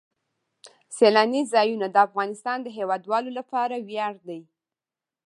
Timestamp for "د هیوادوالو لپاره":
2.63-3.75